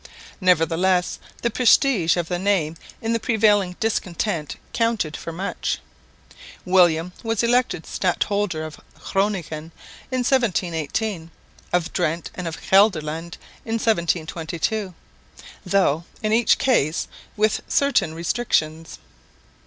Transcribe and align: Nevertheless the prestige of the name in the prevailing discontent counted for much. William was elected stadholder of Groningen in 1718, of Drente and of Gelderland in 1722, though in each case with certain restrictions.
Nevertheless 0.41 1.19
the 1.43 1.51
prestige 1.51 2.17
of 2.17 2.27
the 2.27 2.39
name 2.39 2.75
in 3.03 3.13
the 3.13 3.19
prevailing 3.19 3.75
discontent 3.79 4.55
counted 4.73 5.15
for 5.15 5.31
much. 5.31 5.77
William 6.65 7.13
was 7.21 7.43
elected 7.43 7.85
stadholder 7.85 8.63
of 8.63 8.79
Groningen 8.99 9.71
in 10.09 10.23
1718, 10.25 11.29
of 11.71 11.93
Drente 11.93 12.31
and 12.33 12.47
of 12.47 12.57
Gelderland 12.67 13.37
in 13.63 13.73
1722, 13.75 14.95
though 15.63 16.05
in 16.23 16.33
each 16.33 16.57
case 16.57 17.07
with 17.37 17.61
certain 17.67 18.15
restrictions. 18.15 18.97